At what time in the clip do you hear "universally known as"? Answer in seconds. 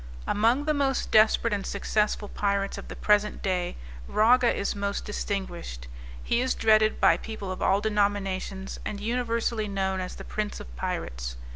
8.99-10.15